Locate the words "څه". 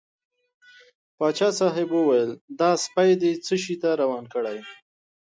3.45-3.55